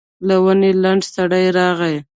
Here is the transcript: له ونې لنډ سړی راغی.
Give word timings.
له 0.27 0.35
ونې 0.43 0.71
لنډ 0.83 1.01
سړی 1.15 1.45
راغی. 1.57 1.95